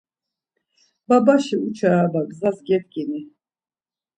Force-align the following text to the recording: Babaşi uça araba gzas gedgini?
Babaşi 1.07 1.55
uça 1.65 1.87
araba 1.97 2.21
gzas 2.29 2.57
gedgini? 2.67 3.21